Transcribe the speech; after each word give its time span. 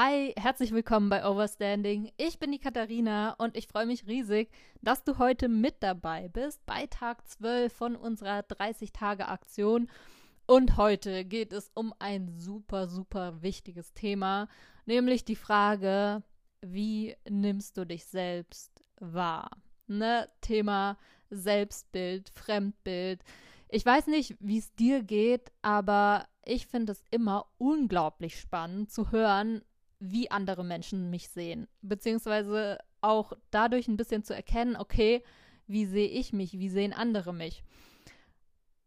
Hi, 0.00 0.32
herzlich 0.38 0.70
willkommen 0.70 1.08
bei 1.08 1.28
Overstanding. 1.28 2.12
Ich 2.18 2.38
bin 2.38 2.52
die 2.52 2.60
Katharina 2.60 3.34
und 3.38 3.56
ich 3.56 3.66
freue 3.66 3.84
mich 3.84 4.06
riesig, 4.06 4.48
dass 4.80 5.02
du 5.02 5.18
heute 5.18 5.48
mit 5.48 5.74
dabei 5.80 6.28
bist 6.28 6.64
bei 6.66 6.86
Tag 6.86 7.26
12 7.26 7.72
von 7.72 7.96
unserer 7.96 8.42
30-Tage-Aktion. 8.42 9.90
Und 10.46 10.76
heute 10.76 11.24
geht 11.24 11.52
es 11.52 11.72
um 11.74 11.92
ein 11.98 12.28
super, 12.28 12.86
super 12.86 13.42
wichtiges 13.42 13.92
Thema, 13.92 14.46
nämlich 14.86 15.24
die 15.24 15.34
Frage, 15.34 16.22
wie 16.60 17.16
nimmst 17.28 17.76
du 17.76 17.84
dich 17.84 18.04
selbst 18.04 18.84
wahr? 19.00 19.50
Ne? 19.88 20.28
Thema 20.42 20.96
Selbstbild, 21.30 22.28
Fremdbild. 22.28 23.24
Ich 23.68 23.84
weiß 23.84 24.06
nicht, 24.06 24.36
wie 24.38 24.58
es 24.58 24.72
dir 24.76 25.02
geht, 25.02 25.50
aber 25.60 26.28
ich 26.44 26.68
finde 26.68 26.92
es 26.92 27.02
immer 27.10 27.46
unglaublich 27.58 28.38
spannend 28.38 28.92
zu 28.92 29.10
hören, 29.10 29.62
wie 30.00 30.30
andere 30.30 30.64
Menschen 30.64 31.10
mich 31.10 31.28
sehen. 31.28 31.68
Beziehungsweise 31.82 32.78
auch 33.00 33.32
dadurch 33.50 33.88
ein 33.88 33.96
bisschen 33.96 34.24
zu 34.24 34.34
erkennen, 34.34 34.76
okay, 34.76 35.22
wie 35.66 35.86
sehe 35.86 36.08
ich 36.08 36.32
mich, 36.32 36.58
wie 36.58 36.68
sehen 36.68 36.92
andere 36.92 37.32
mich. 37.32 37.62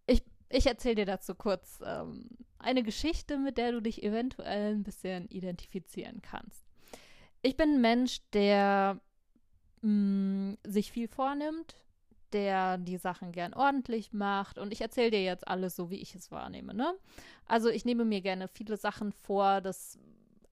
Ich, 0.08 0.24
ich 0.50 0.66
erzähle 0.66 0.96
dir 0.96 1.06
dazu 1.06 1.36
kurz 1.36 1.80
ähm, 1.86 2.30
eine 2.60 2.84
Geschichte, 2.84 3.38
mit 3.38 3.58
der 3.58 3.72
du 3.72 3.82
dich 3.82 4.04
eventuell 4.04 4.74
ein 4.74 4.84
bisschen 4.84 5.28
identifizieren 5.30 6.22
kannst. 6.22 6.66
Ich 7.42 7.58
bin 7.58 7.76
ein 7.76 7.82
Mensch, 7.82 8.22
der 8.34 9.00
mh, 9.82 9.90
mm, 9.90 10.58
sich 10.64 10.92
viel 10.92 11.08
vornimmt, 11.08 11.76
der 12.34 12.78
die 12.78 12.98
Sachen 12.98 13.32
gern 13.32 13.54
ordentlich 13.54 14.14
macht. 14.14 14.58
Und 14.58 14.72
ich 14.72 14.82
erzähle 14.82 15.12
dir 15.12 15.24
jetzt 15.24 15.48
alles 15.48 15.76
so, 15.76 15.90
wie 15.90 16.02
ich 16.02 16.16
es 16.16 16.32
wahrnehme. 16.32 16.74
Ne? 16.74 16.94
Also 17.46 17.70
ich 17.70 17.86
nehme 17.86 18.06
mir 18.06 18.22
gerne 18.22 18.48
viele 18.48 18.78
Sachen 18.78 19.12
vor. 19.12 19.62
Das 19.62 20.00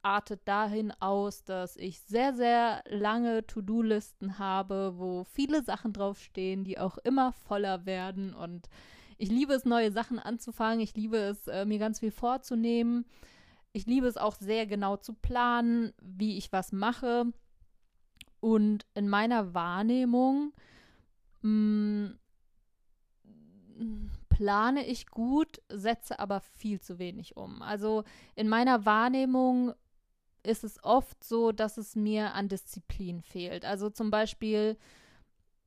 artet 0.02 0.48
dahin 0.48 0.92
aus, 1.00 1.44
dass 1.44 1.76
ich 1.76 2.00
sehr, 2.02 2.34
sehr 2.34 2.84
lange 2.88 3.46
To-Do-Listen 3.46 4.40
habe, 4.40 4.94
wo 4.98 5.24
viele 5.24 5.64
Sachen 5.64 5.94
draufstehen, 5.94 6.64
die 6.64 6.80
auch 6.80 6.98
immer 7.00 7.34
voller 7.34 7.86
werden. 7.86 8.34
Und 8.34 8.70
ich 9.18 9.30
liebe 9.30 9.54
es, 9.54 9.66
neue 9.66 9.92
Sachen 9.92 10.20
anzufangen. 10.20 10.80
Ich 10.80 10.96
liebe 10.96 11.18
es, 11.18 11.48
äh, 11.48 11.66
mir 11.66 11.80
ganz 11.80 12.00
viel 12.00 12.12
vorzunehmen. 12.12 13.06
Ich 13.74 13.86
liebe 13.86 14.08
es 14.08 14.18
auch 14.18 14.36
sehr 14.36 14.66
genau 14.66 14.98
zu 14.98 15.14
planen, 15.14 15.94
wie 16.02 16.38
ich 16.38 16.52
was 16.52 16.72
mache. 16.72 17.26
Und 18.40 18.86
in 18.94 19.10
meiner 19.10 19.54
Wahrnehmung 19.54 20.54
mh, 21.42 21.50
mm, 21.50 22.20
plane 24.40 24.86
ich 24.86 25.08
gut, 25.08 25.62
setze 25.68 26.18
aber 26.20 26.40
viel 26.40 26.80
zu 26.80 26.98
wenig 26.98 27.36
um. 27.36 27.62
Also 27.62 28.06
in 28.36 28.48
meiner 28.48 28.86
Wahrnehmung 28.86 29.74
ist 30.44 30.64
es 30.64 30.84
oft 30.84 31.24
so, 31.24 31.52
dass 31.52 31.78
es 31.78 31.96
mir 31.96 32.34
an 32.34 32.48
Disziplin 32.48 33.22
fehlt. 33.22 33.66
Also 33.66 33.90
zum 33.90 34.12
Beispiel, 34.12 34.78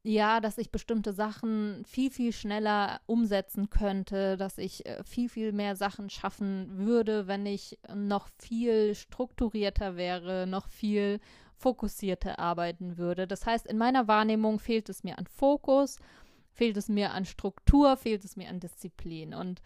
ja, 0.02 0.40
dass 0.40 0.58
ich 0.58 0.70
bestimmte 0.70 1.12
Sachen 1.12 1.84
viel, 1.84 2.10
viel 2.10 2.32
schneller 2.32 3.00
umsetzen 3.06 3.70
könnte, 3.70 4.36
dass 4.36 4.58
ich 4.58 4.84
äh, 4.86 5.04
viel, 5.04 5.28
viel 5.28 5.52
mehr 5.52 5.76
Sachen 5.76 6.10
schaffen 6.10 6.78
würde, 6.78 7.28
wenn 7.28 7.46
ich 7.46 7.78
noch 7.94 8.28
viel 8.38 8.94
strukturierter 8.94 9.96
wäre, 9.96 10.46
noch 10.46 10.68
viel 10.68 11.20
fokussierter 11.54 12.40
arbeiten 12.40 12.98
würde. 12.98 13.28
Das 13.28 13.46
heißt, 13.46 13.66
in 13.66 13.78
meiner 13.78 14.08
Wahrnehmung 14.08 14.58
fehlt 14.58 14.88
es 14.88 15.04
mir 15.04 15.18
an 15.18 15.26
Fokus, 15.26 15.98
fehlt 16.50 16.76
es 16.76 16.88
mir 16.88 17.12
an 17.12 17.24
Struktur, 17.24 17.96
fehlt 17.96 18.24
es 18.24 18.36
mir 18.36 18.48
an 18.48 18.58
Disziplin. 18.58 19.32
Und 19.34 19.62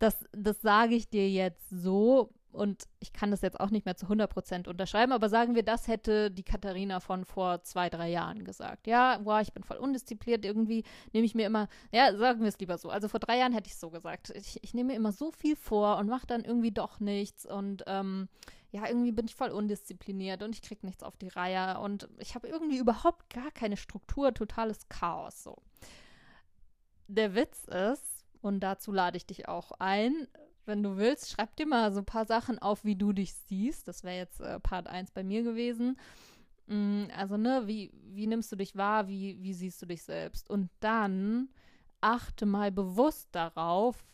das, 0.00 0.26
das 0.32 0.60
sage 0.60 0.96
ich 0.96 1.08
dir 1.08 1.30
jetzt 1.30 1.70
so, 1.70 2.34
und 2.52 2.84
ich 3.00 3.12
kann 3.12 3.30
das 3.30 3.40
jetzt 3.40 3.58
auch 3.58 3.70
nicht 3.70 3.86
mehr 3.86 3.96
zu 3.96 4.06
100% 4.06 4.68
unterschreiben, 4.68 5.12
aber 5.12 5.28
sagen 5.28 5.54
wir, 5.54 5.62
das 5.62 5.88
hätte 5.88 6.30
die 6.30 6.42
Katharina 6.42 7.00
von 7.00 7.24
vor 7.24 7.62
zwei, 7.62 7.88
drei 7.88 8.10
Jahren 8.10 8.44
gesagt. 8.44 8.86
Ja, 8.86 9.18
boah, 9.18 9.40
ich 9.40 9.52
bin 9.52 9.64
voll 9.64 9.78
undiszipliniert, 9.78 10.44
irgendwie 10.44 10.84
nehme 11.12 11.24
ich 11.24 11.34
mir 11.34 11.46
immer, 11.46 11.68
ja, 11.92 12.14
sagen 12.16 12.40
wir 12.40 12.48
es 12.48 12.58
lieber 12.58 12.78
so. 12.78 12.90
Also 12.90 13.08
vor 13.08 13.20
drei 13.20 13.38
Jahren 13.38 13.52
hätte 13.52 13.68
ich 13.68 13.74
es 13.74 13.80
so 13.80 13.90
gesagt. 13.90 14.30
Ich, 14.30 14.62
ich 14.62 14.74
nehme 14.74 14.92
mir 14.92 14.96
immer 14.96 15.12
so 15.12 15.30
viel 15.32 15.56
vor 15.56 15.96
und 15.96 16.08
mache 16.08 16.26
dann 16.26 16.44
irgendwie 16.44 16.72
doch 16.72 17.00
nichts 17.00 17.46
und 17.46 17.84
ähm, 17.86 18.28
ja, 18.70 18.86
irgendwie 18.86 19.12
bin 19.12 19.26
ich 19.26 19.34
voll 19.34 19.50
undiszipliniert 19.50 20.42
und 20.42 20.54
ich 20.54 20.62
kriege 20.62 20.86
nichts 20.86 21.02
auf 21.02 21.16
die 21.16 21.28
Reihe 21.28 21.78
und 21.80 22.08
ich 22.18 22.34
habe 22.34 22.48
irgendwie 22.48 22.78
überhaupt 22.78 23.28
gar 23.30 23.50
keine 23.50 23.76
Struktur, 23.76 24.32
totales 24.34 24.88
Chaos 24.88 25.42
so. 25.42 25.56
Der 27.08 27.34
Witz 27.34 27.64
ist, 27.64 28.24
und 28.40 28.60
dazu 28.60 28.90
lade 28.90 29.16
ich 29.16 29.26
dich 29.26 29.48
auch 29.48 29.72
ein, 29.78 30.26
wenn 30.66 30.82
du 30.82 30.96
willst, 30.96 31.30
schreib 31.30 31.56
dir 31.56 31.66
mal 31.66 31.92
so 31.92 32.00
ein 32.00 32.04
paar 32.04 32.26
Sachen 32.26 32.58
auf, 32.58 32.84
wie 32.84 32.96
du 32.96 33.12
dich 33.12 33.34
siehst. 33.34 33.88
Das 33.88 34.04
wäre 34.04 34.16
jetzt 34.16 34.40
äh, 34.40 34.60
Part 34.60 34.86
1 34.86 35.10
bei 35.10 35.22
mir 35.22 35.42
gewesen. 35.42 35.98
Mm, 36.66 37.04
also, 37.16 37.36
ne, 37.36 37.62
wie, 37.66 37.92
wie 38.04 38.26
nimmst 38.26 38.52
du 38.52 38.56
dich 38.56 38.76
wahr? 38.76 39.08
Wie, 39.08 39.42
wie 39.42 39.54
siehst 39.54 39.80
du 39.82 39.86
dich 39.86 40.02
selbst? 40.02 40.48
Und 40.48 40.70
dann 40.80 41.48
achte 42.00 42.46
mal 42.46 42.70
bewusst 42.72 43.28
darauf, 43.32 44.04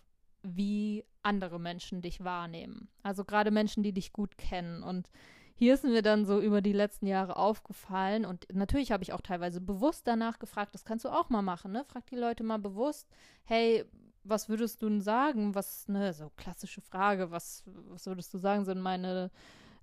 wie 0.43 1.05
andere 1.23 1.59
Menschen 1.59 2.01
dich 2.01 2.23
wahrnehmen. 2.25 2.89
Also 3.03 3.25
gerade 3.25 3.51
Menschen, 3.51 3.83
die 3.83 3.93
dich 3.93 4.13
gut 4.13 4.39
kennen. 4.39 4.83
Und 4.83 5.11
hier 5.55 5.75
ist 5.75 5.85
mir 5.85 6.03
dann 6.03 6.25
so 6.25 6.41
über 6.41 6.61
die 6.61 6.73
letzten 6.73 7.07
Jahre 7.07 7.37
aufgefallen 7.37 8.25
und 8.25 8.47
natürlich 8.53 8.93
habe 8.93 9.03
ich 9.03 9.13
auch 9.13 9.21
teilweise 9.21 9.61
bewusst 9.61 10.07
danach 10.07 10.39
gefragt, 10.39 10.73
das 10.73 10.85
kannst 10.85 11.05
du 11.05 11.09
auch 11.09 11.31
mal 11.31 11.43
machen, 11.43 11.73
ne? 11.73 11.85
Frag 11.85 12.07
die 12.07 12.17
Leute 12.17 12.45
mal 12.45 12.61
bewusst, 12.61 13.09
hey, 13.43 13.85
was 14.29 14.49
würdest 14.49 14.83
du 14.83 14.89
denn 14.89 15.01
sagen? 15.01 15.55
Was, 15.55 15.89
ne, 15.89 16.13
so 16.13 16.31
klassische 16.37 16.81
Frage, 16.81 17.31
was, 17.31 17.65
was 17.89 18.07
würdest 18.07 18.33
du 18.35 18.39
sagen, 18.39 18.65
sind 18.65 18.81
meine 18.81 19.31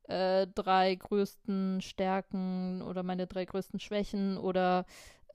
äh, 0.08 0.48
drei 0.48 0.96
größten 0.96 1.82
Stärken 1.82 2.82
oder 2.82 3.04
meine 3.04 3.28
drei 3.28 3.46
größten 3.46 3.80
Schwächen 3.80 4.38
oder 4.38 4.86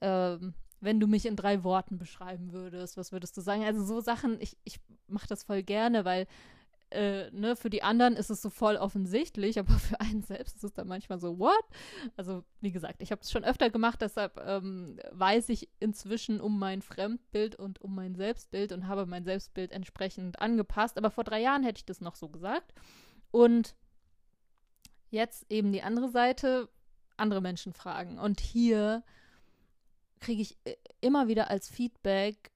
ähm, 0.01 0.53
wenn 0.79 0.99
du 0.99 1.07
mich 1.07 1.25
in 1.25 1.35
drei 1.35 1.63
Worten 1.63 1.97
beschreiben 1.97 2.51
würdest, 2.53 2.97
was 2.97 3.11
würdest 3.11 3.37
du 3.37 3.41
sagen? 3.41 3.63
Also 3.63 3.83
so 3.83 4.01
Sachen, 4.01 4.39
ich, 4.41 4.57
ich 4.63 4.79
mache 5.07 5.27
das 5.27 5.43
voll 5.43 5.61
gerne, 5.61 6.05
weil 6.05 6.27
äh, 6.91 7.31
ne, 7.31 7.55
für 7.55 7.69
die 7.69 7.83
anderen 7.83 8.15
ist 8.15 8.29
es 8.29 8.41
so 8.41 8.49
voll 8.49 8.75
offensichtlich, 8.75 9.59
aber 9.59 9.73
für 9.79 9.99
einen 9.99 10.23
selbst 10.23 10.57
ist 10.57 10.63
es 10.63 10.73
dann 10.73 10.87
manchmal 10.87 11.19
so, 11.19 11.39
what? 11.39 11.63
Also, 12.17 12.43
wie 12.59 12.71
gesagt, 12.71 13.01
ich 13.01 13.11
habe 13.11 13.21
es 13.21 13.31
schon 13.31 13.43
öfter 13.43 13.69
gemacht, 13.69 14.01
deshalb 14.01 14.39
ähm, 14.45 14.99
weiß 15.11 15.49
ich 15.49 15.69
inzwischen 15.79 16.41
um 16.41 16.59
mein 16.59 16.81
Fremdbild 16.81 17.55
und 17.55 17.81
um 17.81 17.95
mein 17.95 18.15
Selbstbild 18.15 18.71
und 18.71 18.87
habe 18.87 19.05
mein 19.05 19.23
Selbstbild 19.23 19.71
entsprechend 19.71 20.41
angepasst. 20.41 20.97
Aber 20.97 21.11
vor 21.11 21.23
drei 21.23 21.41
Jahren 21.41 21.63
hätte 21.63 21.79
ich 21.79 21.85
das 21.85 22.01
noch 22.01 22.15
so 22.15 22.29
gesagt. 22.29 22.73
Und 23.31 23.75
jetzt 25.09 25.45
eben 25.49 25.71
die 25.71 25.83
andere 25.83 26.09
Seite, 26.09 26.69
andere 27.17 27.41
Menschen 27.41 27.73
fragen. 27.73 28.19
Und 28.19 28.39
hier 28.39 29.03
kriege 30.19 30.41
ich 30.41 30.57
äh, 30.63 30.75
immer 31.01 31.27
wieder 31.27 31.49
als 31.49 31.69
Feedback, 31.69 32.51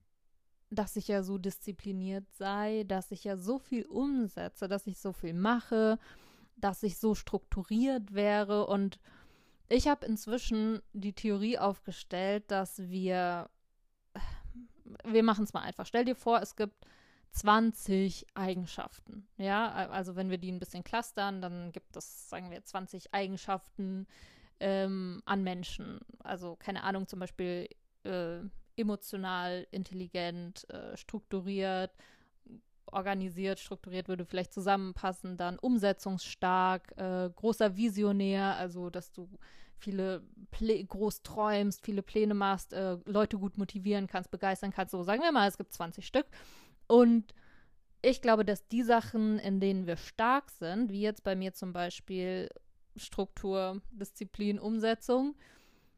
dass 0.70 0.96
ich 0.96 1.08
ja 1.08 1.22
so 1.22 1.38
diszipliniert 1.38 2.24
sei, 2.32 2.84
dass 2.86 3.10
ich 3.10 3.24
ja 3.24 3.36
so 3.36 3.58
viel 3.58 3.84
umsetze, 3.86 4.68
dass 4.68 4.86
ich 4.86 4.98
so 4.98 5.12
viel 5.12 5.34
mache, 5.34 5.98
dass 6.56 6.82
ich 6.82 6.98
so 6.98 7.14
strukturiert 7.14 8.14
wäre. 8.14 8.66
Und 8.66 8.98
ich 9.68 9.88
habe 9.88 10.06
inzwischen 10.06 10.82
die 10.92 11.12
Theorie 11.12 11.58
aufgestellt, 11.58 12.50
dass 12.50 12.78
wir, 12.78 13.48
wir 15.04 15.22
machen 15.22 15.44
es 15.44 15.52
mal 15.52 15.62
einfach. 15.62 15.86
Stell 15.86 16.04
dir 16.04 16.16
vor, 16.16 16.40
es 16.40 16.56
gibt 16.56 16.86
20 17.32 18.26
Eigenschaften. 18.34 19.28
Ja, 19.36 19.70
also 19.90 20.16
wenn 20.16 20.30
wir 20.30 20.38
die 20.38 20.50
ein 20.50 20.58
bisschen 20.58 20.84
clustern, 20.84 21.42
dann 21.42 21.70
gibt 21.72 21.96
es, 21.96 22.28
sagen 22.28 22.50
wir, 22.50 22.64
20 22.64 23.12
Eigenschaften 23.12 24.06
ähm, 24.58 25.22
an 25.26 25.42
Menschen. 25.42 26.00
Also 26.20 26.56
keine 26.56 26.82
Ahnung, 26.82 27.06
zum 27.06 27.18
Beispiel 27.20 27.68
äh, 28.04 28.38
emotional, 28.76 29.66
intelligent, 29.70 30.68
äh, 30.70 30.96
strukturiert, 30.96 31.92
organisiert, 32.86 33.58
strukturiert 33.58 34.08
würde 34.08 34.24
vielleicht 34.24 34.52
zusammenpassen, 34.52 35.36
dann 35.36 35.58
umsetzungsstark, 35.58 36.92
äh, 36.96 37.30
großer 37.34 37.76
Visionär, 37.76 38.56
also 38.56 38.90
dass 38.90 39.12
du 39.12 39.28
viele 39.78 40.22
Plä 40.50 40.82
groß 40.82 41.22
träumst, 41.22 41.84
viele 41.84 42.02
Pläne 42.02 42.34
machst, 42.34 42.72
äh, 42.72 42.96
Leute 43.04 43.38
gut 43.38 43.58
motivieren 43.58 44.06
kannst, 44.06 44.30
begeistern 44.30 44.72
kannst. 44.72 44.92
So 44.92 45.02
sagen 45.02 45.22
wir 45.22 45.32
mal, 45.32 45.48
es 45.48 45.58
gibt 45.58 45.72
20 45.72 46.06
Stück. 46.06 46.26
Und 46.86 47.34
ich 48.02 48.22
glaube, 48.22 48.44
dass 48.44 48.68
die 48.68 48.82
Sachen, 48.82 49.38
in 49.38 49.60
denen 49.60 49.86
wir 49.86 49.96
stark 49.96 50.50
sind, 50.50 50.90
wie 50.92 51.00
jetzt 51.00 51.24
bei 51.24 51.34
mir 51.34 51.52
zum 51.54 51.72
Beispiel 51.72 52.48
Struktur, 52.96 53.82
Disziplin, 53.90 54.58
Umsetzung, 54.58 55.34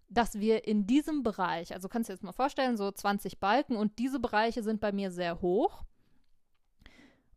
dass 0.08 0.38
wir 0.38 0.66
in 0.66 0.86
diesem 0.86 1.22
Bereich, 1.22 1.74
also 1.74 1.88
kannst 1.88 2.08
du 2.08 2.12
dir 2.12 2.16
jetzt 2.16 2.24
mal 2.24 2.32
vorstellen, 2.32 2.76
so 2.76 2.90
20 2.90 3.38
Balken 3.38 3.76
und 3.76 3.98
diese 3.98 4.20
Bereiche 4.20 4.62
sind 4.62 4.80
bei 4.80 4.92
mir 4.92 5.10
sehr 5.10 5.40
hoch. 5.40 5.84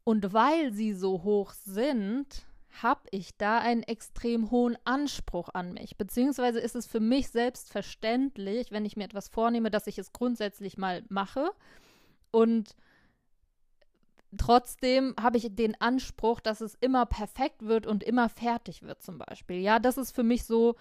Und 0.04 0.34
weil 0.34 0.74
sie 0.74 0.94
so 0.94 1.24
hoch 1.24 1.52
sind, 1.52 2.46
habe 2.82 3.02
ich 3.12 3.38
da 3.38 3.60
einen 3.60 3.84
extrem 3.84 4.50
hohen 4.50 4.78
Anspruch 4.86 5.50
an 5.54 5.74
mich. 5.74 5.98
Beziehungsweise 5.98 6.60
ist 6.60 6.76
es 6.76 6.88
für 6.88 7.00
mich 7.00 7.30
selbstverständlich, 7.30 8.72
wenn 8.72 8.86
ich 8.86 8.96
mir 8.96 9.04
etwas 9.04 9.28
vornehme, 9.28 9.70
dass 9.70 9.88
ich 9.88 9.98
es 9.98 10.14
grundsätzlich 10.14 10.78
mal 10.78 11.04
mache. 11.10 11.52
Und 12.32 12.76
trotzdem 14.38 15.14
habe 15.20 15.38
ich 15.38 15.54
den 15.54 15.80
Anspruch, 15.82 16.40
dass 16.40 16.62
es 16.62 16.76
immer 16.76 17.06
perfekt 17.06 17.64
wird 17.64 17.86
und 17.86 18.04
immer 18.04 18.30
fertig 18.30 18.82
wird, 18.84 19.04
zum 19.04 19.18
Beispiel. 19.18 19.58
Ja, 19.58 19.80
das 19.80 19.98
ist 19.98 20.12
für 20.12 20.24
mich 20.24 20.46
so 20.46 20.76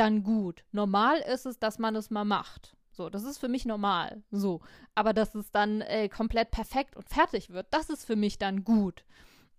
dann 0.00 0.22
gut. 0.22 0.64
Normal 0.72 1.18
ist 1.18 1.44
es, 1.46 1.58
dass 1.58 1.78
man 1.78 1.94
es 1.94 2.10
mal 2.10 2.24
macht. 2.24 2.74
So, 2.90 3.10
das 3.10 3.24
ist 3.24 3.38
für 3.38 3.48
mich 3.48 3.66
normal. 3.66 4.22
So. 4.30 4.60
Aber 4.94 5.12
dass 5.12 5.34
es 5.34 5.52
dann 5.52 5.82
äh, 5.82 6.08
komplett 6.08 6.50
perfekt 6.50 6.96
und 6.96 7.08
fertig 7.08 7.50
wird, 7.50 7.66
das 7.70 7.90
ist 7.90 8.04
für 8.04 8.16
mich 8.16 8.38
dann 8.38 8.64
gut. 8.64 9.04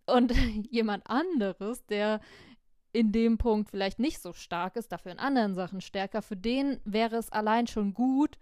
Und 0.08 0.32
jemand 0.72 1.08
anderes, 1.08 1.86
der 1.86 2.20
in 2.92 3.12
dem 3.12 3.38
Punkt 3.38 3.70
vielleicht 3.70 4.00
nicht 4.00 4.20
so 4.20 4.34
stark 4.34 4.76
ist, 4.76 4.92
dafür 4.92 5.12
in 5.14 5.20
anderen 5.20 5.54
Sachen 5.54 5.80
stärker, 5.80 6.22
für 6.22 6.36
den 6.36 6.82
wäre 6.84 7.16
es 7.16 7.32
allein 7.32 7.68
schon 7.68 7.94
gut, 7.94 8.38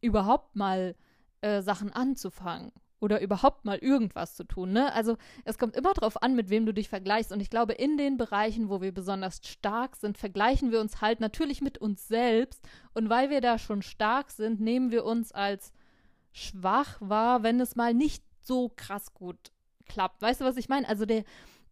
überhaupt 0.00 0.56
mal 0.56 0.96
äh, 1.42 1.62
Sachen 1.62 1.92
anzufangen 1.92 2.72
oder 3.04 3.20
überhaupt 3.20 3.66
mal 3.66 3.76
irgendwas 3.76 4.34
zu 4.34 4.44
tun. 4.44 4.72
Ne? 4.72 4.90
Also 4.94 5.18
es 5.44 5.58
kommt 5.58 5.76
immer 5.76 5.92
darauf 5.92 6.22
an, 6.22 6.34
mit 6.34 6.48
wem 6.48 6.64
du 6.64 6.72
dich 6.72 6.88
vergleichst. 6.88 7.32
Und 7.32 7.40
ich 7.40 7.50
glaube, 7.50 7.74
in 7.74 7.98
den 7.98 8.16
Bereichen, 8.16 8.70
wo 8.70 8.80
wir 8.80 8.92
besonders 8.92 9.40
stark 9.46 9.96
sind, 9.96 10.16
vergleichen 10.16 10.72
wir 10.72 10.80
uns 10.80 11.02
halt 11.02 11.20
natürlich 11.20 11.60
mit 11.60 11.76
uns 11.76 12.08
selbst. 12.08 12.66
Und 12.94 13.10
weil 13.10 13.28
wir 13.28 13.42
da 13.42 13.58
schon 13.58 13.82
stark 13.82 14.30
sind, 14.30 14.58
nehmen 14.58 14.90
wir 14.90 15.04
uns 15.04 15.32
als 15.32 15.70
schwach 16.32 16.96
wahr, 17.00 17.42
wenn 17.42 17.60
es 17.60 17.76
mal 17.76 17.92
nicht 17.92 18.24
so 18.40 18.72
krass 18.74 19.12
gut 19.12 19.52
klappt. 19.86 20.22
Weißt 20.22 20.40
du, 20.40 20.46
was 20.46 20.56
ich 20.56 20.70
meine? 20.70 20.88
Also 20.88 21.04
der, 21.04 21.24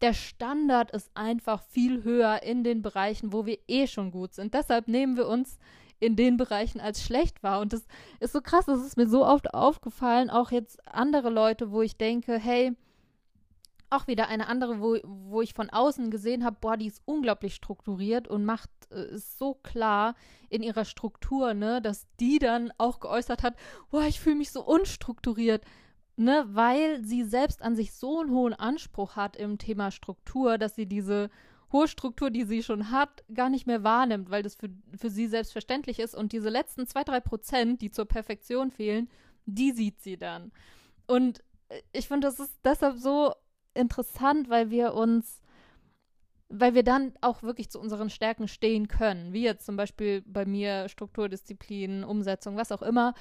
der 0.02 0.12
Standard 0.12 0.90
ist 0.90 1.10
einfach 1.14 1.62
viel 1.62 2.04
höher 2.04 2.42
in 2.42 2.62
den 2.62 2.82
Bereichen, 2.82 3.32
wo 3.32 3.46
wir 3.46 3.58
eh 3.68 3.86
schon 3.86 4.10
gut 4.10 4.34
sind. 4.34 4.52
Deshalb 4.52 4.86
nehmen 4.86 5.16
wir 5.16 5.28
uns 5.28 5.58
in 6.02 6.16
den 6.16 6.36
Bereichen 6.36 6.80
als 6.80 7.02
schlecht 7.02 7.42
war. 7.44 7.60
Und 7.60 7.72
das 7.72 7.86
ist 8.18 8.32
so 8.32 8.40
krass, 8.40 8.66
das 8.66 8.84
ist 8.84 8.96
mir 8.96 9.08
so 9.08 9.24
oft 9.24 9.54
aufgefallen, 9.54 10.30
auch 10.30 10.50
jetzt 10.50 10.80
andere 10.86 11.30
Leute, 11.30 11.70
wo 11.70 11.80
ich 11.80 11.96
denke, 11.96 12.38
hey, 12.38 12.72
auch 13.90 14.08
wieder 14.08 14.26
eine 14.28 14.48
andere, 14.48 14.80
wo, 14.80 14.98
wo 15.04 15.42
ich 15.42 15.54
von 15.54 15.70
außen 15.70 16.10
gesehen 16.10 16.44
habe, 16.44 16.56
boah, 16.60 16.76
die 16.76 16.86
ist 16.86 17.02
unglaublich 17.04 17.54
strukturiert 17.54 18.26
und 18.26 18.44
macht 18.44 18.70
äh, 18.90 19.14
ist 19.14 19.38
so 19.38 19.54
klar 19.54 20.14
in 20.48 20.62
ihrer 20.62 20.84
Struktur, 20.84 21.54
ne, 21.54 21.80
dass 21.80 22.06
die 22.18 22.38
dann 22.38 22.72
auch 22.78 22.98
geäußert 22.98 23.44
hat, 23.44 23.54
boah, 23.90 24.02
ich 24.02 24.18
fühle 24.18 24.36
mich 24.36 24.50
so 24.50 24.64
unstrukturiert, 24.64 25.64
ne, 26.16 26.46
weil 26.48 27.04
sie 27.04 27.22
selbst 27.22 27.62
an 27.62 27.76
sich 27.76 27.92
so 27.92 28.20
einen 28.20 28.32
hohen 28.32 28.54
Anspruch 28.54 29.14
hat 29.14 29.36
im 29.36 29.58
Thema 29.58 29.92
Struktur, 29.92 30.58
dass 30.58 30.74
sie 30.74 30.86
diese 30.86 31.30
hohe 31.72 31.88
Struktur, 31.88 32.30
die 32.30 32.44
sie 32.44 32.62
schon 32.62 32.90
hat, 32.90 33.24
gar 33.34 33.48
nicht 33.48 33.66
mehr 33.66 33.82
wahrnimmt, 33.82 34.30
weil 34.30 34.42
das 34.42 34.54
für, 34.54 34.68
für 34.96 35.10
sie 35.10 35.26
selbstverständlich 35.26 35.98
ist. 35.98 36.14
Und 36.14 36.32
diese 36.32 36.50
letzten 36.50 36.86
zwei, 36.86 37.02
drei 37.02 37.20
Prozent, 37.20 37.80
die 37.82 37.90
zur 37.90 38.04
Perfektion 38.04 38.70
fehlen, 38.70 39.08
die 39.46 39.72
sieht 39.72 40.00
sie 40.00 40.16
dann. 40.16 40.52
Und 41.06 41.42
äh, 41.68 41.80
ich 41.92 42.08
finde, 42.08 42.28
das 42.28 42.38
ist 42.38 42.58
deshalb 42.64 42.98
so 42.98 43.32
interessant, 43.74 44.50
weil 44.50 44.70
wir 44.70 44.94
uns, 44.94 45.40
weil 46.48 46.74
wir 46.74 46.82
dann 46.82 47.14
auch 47.22 47.42
wirklich 47.42 47.70
zu 47.70 47.80
unseren 47.80 48.10
Stärken 48.10 48.48
stehen 48.48 48.88
können. 48.88 49.32
Wie 49.32 49.42
jetzt 49.42 49.64
zum 49.64 49.76
Beispiel 49.76 50.22
bei 50.26 50.44
mir 50.44 50.88
Struktur, 50.88 51.28
Disziplin, 51.28 52.04
Umsetzung, 52.04 52.56
was 52.56 52.72
auch 52.72 52.82
immer 52.82 53.14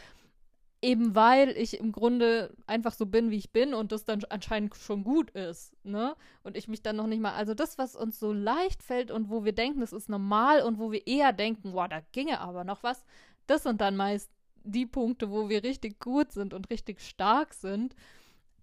eben 0.81 1.15
weil 1.15 1.49
ich 1.49 1.79
im 1.79 1.91
Grunde 1.91 2.55
einfach 2.65 2.93
so 2.93 3.05
bin, 3.05 3.29
wie 3.29 3.37
ich 3.37 3.51
bin 3.51 3.73
und 3.73 3.91
das 3.91 4.03
dann 4.03 4.23
anscheinend 4.29 4.75
schon 4.75 5.03
gut 5.03 5.29
ist, 5.31 5.73
ne? 5.83 6.15
Und 6.43 6.57
ich 6.57 6.67
mich 6.67 6.81
dann 6.81 6.95
noch 6.95 7.07
nicht 7.07 7.21
mal, 7.21 7.33
also 7.33 7.53
das, 7.53 7.77
was 7.77 7.95
uns 7.95 8.19
so 8.19 8.33
leicht 8.33 8.81
fällt 8.81 9.11
und 9.11 9.29
wo 9.29 9.43
wir 9.43 9.53
denken, 9.53 9.81
das 9.81 9.93
ist 9.93 10.09
normal 10.09 10.61
und 10.63 10.79
wo 10.79 10.91
wir 10.91 11.05
eher 11.05 11.33
denken, 11.33 11.73
boah, 11.73 11.87
da 11.87 12.01
ginge 12.11 12.39
aber 12.39 12.63
noch 12.63 12.81
was, 12.81 13.03
das 13.45 13.63
sind 13.63 13.79
dann 13.79 13.95
meist 13.95 14.31
die 14.63 14.85
Punkte, 14.85 15.29
wo 15.29 15.49
wir 15.49 15.63
richtig 15.63 15.99
gut 15.99 16.31
sind 16.31 16.53
und 16.53 16.69
richtig 16.69 17.01
stark 17.01 17.53
sind, 17.53 17.95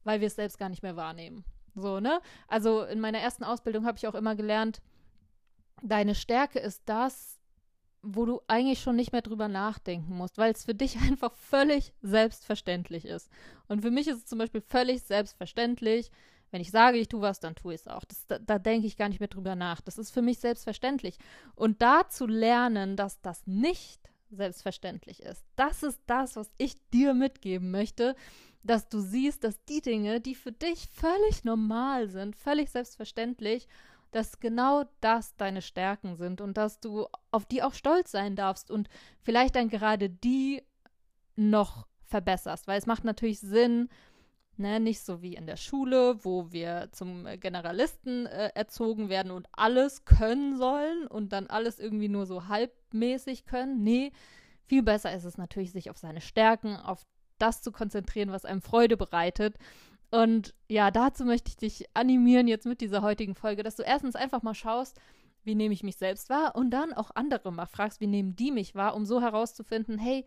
weil 0.04 0.20
wir 0.20 0.26
es 0.26 0.36
selbst 0.36 0.58
gar 0.58 0.68
nicht 0.68 0.82
mehr 0.82 0.96
wahrnehmen. 0.96 1.44
So, 1.74 2.00
ne? 2.00 2.20
Also 2.48 2.82
in 2.82 3.00
meiner 3.00 3.18
ersten 3.18 3.44
Ausbildung 3.44 3.86
habe 3.86 3.98
ich 3.98 4.08
auch 4.08 4.14
immer 4.14 4.34
gelernt, 4.34 4.80
deine 5.82 6.14
Stärke 6.16 6.58
ist 6.58 6.82
das, 6.86 7.37
wo 8.02 8.24
du 8.24 8.40
eigentlich 8.46 8.80
schon 8.80 8.96
nicht 8.96 9.12
mehr 9.12 9.22
drüber 9.22 9.48
nachdenken 9.48 10.16
musst, 10.16 10.38
weil 10.38 10.52
es 10.52 10.64
für 10.64 10.74
dich 10.74 10.96
einfach 11.00 11.34
völlig 11.34 11.92
selbstverständlich 12.02 13.04
ist. 13.04 13.30
Und 13.68 13.82
für 13.82 13.90
mich 13.90 14.08
ist 14.08 14.18
es 14.18 14.26
zum 14.26 14.38
Beispiel 14.38 14.60
völlig 14.60 15.02
selbstverständlich, 15.02 16.10
wenn 16.50 16.62
ich 16.62 16.70
sage, 16.70 16.98
ich 16.98 17.08
tue 17.08 17.20
was, 17.20 17.40
dann 17.40 17.54
tue 17.54 17.74
ich 17.74 17.82
es 17.82 17.88
auch. 17.88 18.04
Das, 18.04 18.26
da, 18.26 18.38
da 18.38 18.58
denke 18.58 18.86
ich 18.86 18.96
gar 18.96 19.08
nicht 19.08 19.20
mehr 19.20 19.28
drüber 19.28 19.54
nach. 19.54 19.80
Das 19.80 19.98
ist 19.98 20.10
für 20.10 20.22
mich 20.22 20.38
selbstverständlich. 20.38 21.18
Und 21.54 21.82
da 21.82 22.08
zu 22.08 22.26
lernen, 22.26 22.96
dass 22.96 23.20
das 23.20 23.46
nicht 23.46 24.00
selbstverständlich 24.30 25.22
ist, 25.22 25.44
das 25.56 25.82
ist 25.82 26.00
das, 26.06 26.36
was 26.36 26.50
ich 26.58 26.76
dir 26.90 27.14
mitgeben 27.14 27.70
möchte, 27.70 28.14
dass 28.62 28.88
du 28.88 29.00
siehst, 29.00 29.44
dass 29.44 29.64
die 29.64 29.80
Dinge, 29.80 30.20
die 30.20 30.34
für 30.34 30.52
dich 30.52 30.88
völlig 30.88 31.44
normal 31.44 32.08
sind, 32.08 32.36
völlig 32.36 32.70
selbstverständlich 32.70 33.68
dass 34.10 34.40
genau 34.40 34.84
das 35.00 35.36
deine 35.36 35.62
Stärken 35.62 36.16
sind 36.16 36.40
und 36.40 36.56
dass 36.56 36.80
du 36.80 37.06
auf 37.30 37.46
die 37.46 37.62
auch 37.62 37.74
stolz 37.74 38.10
sein 38.10 38.36
darfst 38.36 38.70
und 38.70 38.88
vielleicht 39.20 39.56
dann 39.56 39.68
gerade 39.68 40.08
die 40.10 40.62
noch 41.36 41.86
verbesserst, 42.04 42.66
weil 42.66 42.78
es 42.78 42.86
macht 42.86 43.04
natürlich 43.04 43.40
Sinn, 43.40 43.88
ne, 44.56 44.80
nicht 44.80 45.00
so 45.00 45.22
wie 45.22 45.34
in 45.34 45.46
der 45.46 45.56
Schule, 45.56 46.24
wo 46.24 46.50
wir 46.50 46.88
zum 46.92 47.26
Generalisten 47.38 48.26
äh, 48.26 48.50
erzogen 48.54 49.08
werden 49.08 49.30
und 49.30 49.46
alles 49.52 50.04
können 50.04 50.56
sollen 50.56 51.06
und 51.06 51.32
dann 51.32 51.46
alles 51.46 51.78
irgendwie 51.78 52.08
nur 52.08 52.26
so 52.26 52.48
halbmäßig 52.48 53.44
können. 53.44 53.82
Nee, 53.82 54.12
viel 54.64 54.82
besser 54.82 55.14
ist 55.14 55.24
es 55.24 55.38
natürlich, 55.38 55.72
sich 55.72 55.90
auf 55.90 55.98
seine 55.98 56.20
Stärken, 56.20 56.76
auf 56.76 57.06
das 57.38 57.62
zu 57.62 57.70
konzentrieren, 57.70 58.32
was 58.32 58.44
einem 58.44 58.62
Freude 58.62 58.96
bereitet 58.96 59.56
und 60.10 60.54
ja, 60.68 60.90
dazu 60.90 61.24
möchte 61.24 61.48
ich 61.50 61.56
dich 61.56 61.84
animieren 61.94 62.48
jetzt 62.48 62.66
mit 62.66 62.80
dieser 62.80 63.02
heutigen 63.02 63.34
Folge, 63.34 63.62
dass 63.62 63.76
du 63.76 63.82
erstens 63.82 64.16
einfach 64.16 64.42
mal 64.42 64.54
schaust, 64.54 64.98
wie 65.44 65.54
nehme 65.54 65.74
ich 65.74 65.82
mich 65.82 65.96
selbst 65.96 66.30
wahr 66.30 66.56
und 66.56 66.70
dann 66.70 66.92
auch 66.92 67.10
andere 67.14 67.52
mal 67.52 67.66
fragst, 67.66 68.00
wie 68.00 68.06
nehmen 68.06 68.36
die 68.36 68.50
mich 68.50 68.74
wahr, 68.74 68.94
um 68.94 69.04
so 69.04 69.20
herauszufinden, 69.20 69.98
hey, 69.98 70.24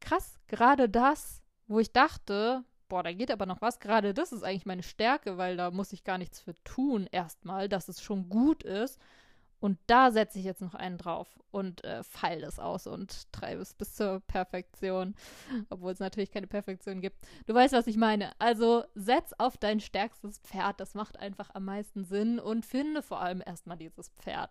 krass, 0.00 0.38
gerade 0.46 0.88
das, 0.88 1.42
wo 1.66 1.78
ich 1.78 1.92
dachte, 1.92 2.64
boah, 2.88 3.02
da 3.02 3.12
geht 3.12 3.30
aber 3.30 3.46
noch 3.46 3.60
was, 3.60 3.80
gerade 3.80 4.14
das 4.14 4.32
ist 4.32 4.42
eigentlich 4.42 4.66
meine 4.66 4.82
Stärke, 4.82 5.36
weil 5.36 5.56
da 5.56 5.70
muss 5.70 5.92
ich 5.92 6.04
gar 6.04 6.18
nichts 6.18 6.40
für 6.40 6.54
tun 6.64 7.06
erstmal, 7.10 7.68
dass 7.68 7.88
es 7.88 8.02
schon 8.02 8.28
gut 8.28 8.62
ist. 8.62 8.98
Und 9.60 9.78
da 9.86 10.12
setze 10.12 10.38
ich 10.38 10.44
jetzt 10.44 10.60
noch 10.60 10.74
einen 10.74 10.98
drauf 10.98 11.38
und 11.50 11.82
äh, 11.84 12.04
feile 12.04 12.46
es 12.46 12.58
aus 12.58 12.86
und 12.86 13.32
treibe 13.32 13.60
es 13.60 13.74
bis 13.74 13.94
zur 13.94 14.20
Perfektion. 14.20 15.14
Obwohl 15.68 15.92
es 15.92 15.98
natürlich 15.98 16.30
keine 16.30 16.46
Perfektion 16.46 17.00
gibt. 17.00 17.16
Du 17.46 17.54
weißt, 17.54 17.74
was 17.74 17.88
ich 17.88 17.96
meine. 17.96 18.32
Also 18.38 18.84
setz 18.94 19.32
auf 19.38 19.56
dein 19.56 19.80
stärkstes 19.80 20.38
Pferd. 20.38 20.78
Das 20.78 20.94
macht 20.94 21.18
einfach 21.18 21.50
am 21.54 21.64
meisten 21.64 22.04
Sinn 22.04 22.38
und 22.38 22.66
finde 22.66 23.02
vor 23.02 23.20
allem 23.20 23.42
erstmal 23.44 23.76
dieses 23.76 24.10
Pferd. 24.10 24.50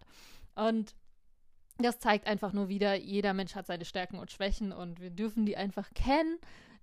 Und 0.56 0.94
das 1.78 2.00
zeigt 2.00 2.28
einfach 2.28 2.54
nur 2.54 2.68
wieder, 2.68 2.96
jeder 2.96 3.34
Mensch 3.34 3.56
hat 3.56 3.68
seine 3.68 3.86
Stärken 3.86 4.18
und 4.18 4.32
Schwächen 4.32 4.72
und 4.72 5.00
wir 5.00 5.12
dürfen 5.12 5.46
die 5.46 5.58
einfach 5.58 5.94
kennen, 5.94 6.40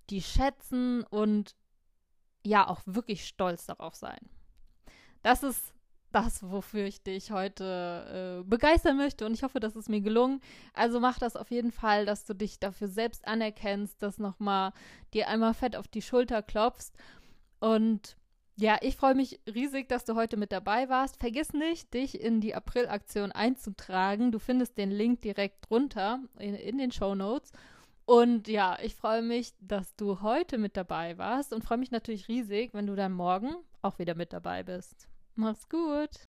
die 0.09 0.21
schätzen 0.21 1.03
und 1.03 1.55
ja 2.43 2.67
auch 2.67 2.81
wirklich 2.85 3.27
stolz 3.27 3.65
darauf 3.65 3.95
sein. 3.95 4.19
Das 5.21 5.43
ist 5.43 5.74
das, 6.15 6.41
wofür 6.49 6.85
ich 6.85 7.03
dich 7.03 7.31
heute 7.31 8.41
äh, 8.41 8.49
begeistern 8.49 8.97
möchte 8.97 9.25
und 9.25 9.33
ich 9.33 9.43
hoffe, 9.43 9.59
das 9.59 9.75
ist 9.75 9.89
mir 9.89 10.01
gelungen. 10.01 10.41
Also 10.73 10.99
mach 10.99 11.19
das 11.19 11.35
auf 11.35 11.51
jeden 11.51 11.71
Fall, 11.71 12.05
dass 12.05 12.23
du 12.25 12.33
dich 12.33 12.59
dafür 12.59 12.87
selbst 12.87 13.27
anerkennst, 13.27 14.01
dass 14.01 14.17
nochmal 14.17 14.71
dir 15.13 15.27
einmal 15.27 15.53
fett 15.53 15.75
auf 15.75 15.87
die 15.87 16.01
Schulter 16.01 16.41
klopfst 16.41 16.93
und 17.59 18.15
ja, 18.57 18.77
ich 18.81 18.95
freue 18.95 19.15
mich 19.15 19.41
riesig, 19.53 19.89
dass 19.89 20.05
du 20.05 20.15
heute 20.15 20.37
mit 20.37 20.53
dabei 20.53 20.87
warst. 20.87 21.17
Vergiss 21.17 21.51
nicht, 21.51 21.93
dich 21.93 22.21
in 22.21 22.39
die 22.39 22.55
April-Aktion 22.55 23.33
einzutragen. 23.33 24.31
Du 24.31 24.39
findest 24.39 24.77
den 24.77 24.91
Link 24.91 25.21
direkt 25.21 25.69
drunter 25.69 26.19
in, 26.39 26.55
in 26.55 26.77
den 26.77 26.93
Show 26.93 27.15
Notes. 27.15 27.51
Und 28.05 28.47
ja, 28.47 28.77
ich 28.81 28.95
freue 28.95 29.23
mich, 29.23 29.53
dass 29.59 29.95
du 29.97 30.21
heute 30.21 30.57
mit 30.57 30.77
dabei 30.77 31.17
warst 31.17 31.51
und 31.51 31.65
freue 31.65 31.79
mich 31.79 31.91
natürlich 31.91 32.29
riesig, 32.29 32.73
wenn 32.73 32.87
du 32.87 32.95
dann 32.95 33.11
morgen 33.11 33.55
auch 33.81 33.99
wieder 33.99 34.15
mit 34.15 34.31
dabei 34.31 34.63
bist. 34.63 35.09
Mach's 35.37 35.67
gut. 35.67 36.27